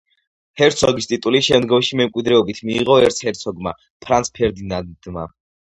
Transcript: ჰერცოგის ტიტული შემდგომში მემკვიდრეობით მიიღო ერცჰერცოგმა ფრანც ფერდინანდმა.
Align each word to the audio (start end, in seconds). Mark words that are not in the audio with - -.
ჰერცოგის 0.61 1.07
ტიტული 1.11 1.41
შემდგომში 1.49 1.99
მემკვიდრეობით 2.01 2.63
მიიღო 2.71 2.97
ერცჰერცოგმა 3.05 3.77
ფრანც 4.07 4.35
ფერდინანდმა. 4.41 5.31